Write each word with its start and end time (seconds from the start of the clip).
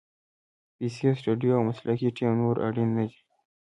پیسې، 0.77 1.07
سټوډیو 1.19 1.55
او 1.57 1.61
مسلکي 1.69 2.09
ټیم 2.17 2.31
نور 2.41 2.55
اړین 2.67 2.89
نه 2.97 3.03
دي. 3.09 3.19